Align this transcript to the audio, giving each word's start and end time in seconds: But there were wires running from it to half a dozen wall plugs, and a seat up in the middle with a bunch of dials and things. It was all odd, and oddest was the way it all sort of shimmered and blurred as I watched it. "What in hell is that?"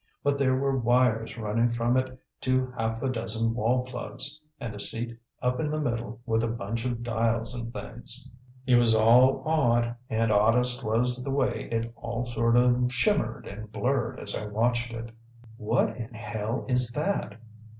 But 0.23 0.39
there 0.39 0.55
were 0.55 0.75
wires 0.79 1.37
running 1.37 1.69
from 1.69 1.95
it 1.95 2.19
to 2.41 2.71
half 2.75 3.03
a 3.03 3.09
dozen 3.11 3.53
wall 3.53 3.83
plugs, 3.83 4.41
and 4.59 4.73
a 4.73 4.79
seat 4.79 5.15
up 5.43 5.59
in 5.59 5.69
the 5.69 5.79
middle 5.79 6.19
with 6.25 6.43
a 6.43 6.47
bunch 6.47 6.85
of 6.85 7.03
dials 7.03 7.53
and 7.53 7.71
things. 7.71 8.33
It 8.65 8.77
was 8.77 8.95
all 8.95 9.43
odd, 9.45 9.95
and 10.09 10.31
oddest 10.31 10.83
was 10.83 11.23
the 11.23 11.29
way 11.35 11.69
it 11.71 11.93
all 11.95 12.25
sort 12.25 12.57
of 12.57 12.91
shimmered 12.91 13.45
and 13.45 13.71
blurred 13.71 14.19
as 14.19 14.35
I 14.35 14.47
watched 14.47 14.91
it. 14.91 15.11
"What 15.57 15.95
in 15.95 16.15
hell 16.15 16.65
is 16.67 16.89
that?" 16.93 17.35